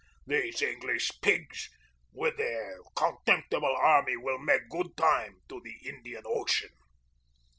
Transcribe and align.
These 0.25 0.63
English 0.63 1.11
pigs 1.21 1.69
with 2.11 2.35
their 2.37 2.79
contemptible 2.95 3.75
army 3.79 4.17
will 4.17 4.39
make 4.39 4.67
good 4.67 4.97
time 4.97 5.41
to 5.47 5.61
the 5.63 5.75
Indian 5.87 6.23
Ocean." 6.25 6.71